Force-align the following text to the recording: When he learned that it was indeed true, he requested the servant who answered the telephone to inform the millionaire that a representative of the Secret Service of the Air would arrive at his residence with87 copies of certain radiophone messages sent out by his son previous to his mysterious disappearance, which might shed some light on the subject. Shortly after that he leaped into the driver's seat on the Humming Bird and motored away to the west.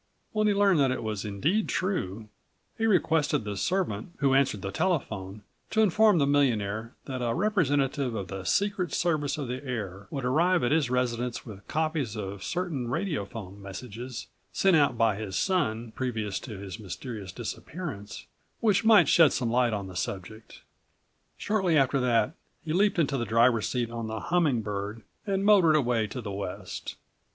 When 0.31 0.47
he 0.47 0.53
learned 0.55 0.79
that 0.79 0.89
it 0.89 1.03
was 1.03 1.25
indeed 1.25 1.69
true, 1.69 2.27
he 2.75 2.87
requested 2.87 3.43
the 3.43 3.55
servant 3.55 4.13
who 4.17 4.33
answered 4.33 4.63
the 4.63 4.71
telephone 4.71 5.43
to 5.69 5.81
inform 5.83 6.17
the 6.17 6.25
millionaire 6.25 6.95
that 7.05 7.21
a 7.21 7.35
representative 7.35 8.15
of 8.15 8.27
the 8.27 8.43
Secret 8.43 8.93
Service 8.93 9.37
of 9.37 9.47
the 9.47 9.63
Air 9.63 10.07
would 10.09 10.25
arrive 10.25 10.63
at 10.63 10.71
his 10.71 10.89
residence 10.89 11.41
with87 11.41 11.67
copies 11.67 12.15
of 12.17 12.43
certain 12.43 12.87
radiophone 12.87 13.59
messages 13.61 14.25
sent 14.51 14.75
out 14.75 14.97
by 14.97 15.17
his 15.17 15.35
son 15.35 15.91
previous 15.91 16.39
to 16.39 16.57
his 16.57 16.79
mysterious 16.79 17.31
disappearance, 17.31 18.25
which 18.59 18.83
might 18.83 19.07
shed 19.07 19.31
some 19.31 19.51
light 19.51 19.71
on 19.71 19.85
the 19.85 19.95
subject. 19.95 20.63
Shortly 21.37 21.77
after 21.77 21.99
that 21.99 22.33
he 22.65 22.73
leaped 22.73 22.97
into 22.97 23.17
the 23.19 23.25
driver's 23.25 23.69
seat 23.69 23.91
on 23.91 24.07
the 24.07 24.19
Humming 24.19 24.63
Bird 24.63 25.03
and 25.27 25.45
motored 25.45 25.75
away 25.75 26.07
to 26.07 26.21
the 26.21 26.31
west. 26.31 26.95